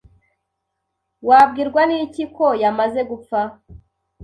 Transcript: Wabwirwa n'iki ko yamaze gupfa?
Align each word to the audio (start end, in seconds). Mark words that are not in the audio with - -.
Wabwirwa 1.27 1.81
n'iki 1.89 2.23
ko 2.35 2.47
yamaze 2.61 3.01
gupfa? 3.09 3.39